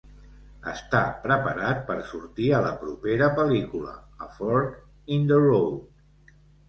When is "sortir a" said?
2.13-2.61